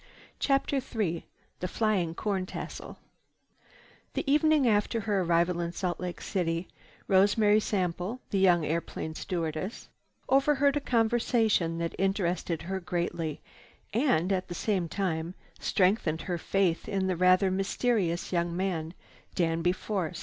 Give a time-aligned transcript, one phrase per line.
[0.39, 1.27] CHAPTER III
[1.59, 2.97] THE "FLYING CORNTASSEL"
[4.15, 6.67] The evening after her arrival in Salt Lake City,
[7.07, 9.89] Rosemary Sample, the young airplane stewardess,
[10.27, 13.41] overheard a conversation that interested her greatly
[13.93, 18.95] and at the same time strengthened her faith in the rather mysterious young man,
[19.35, 20.19] Danby Force.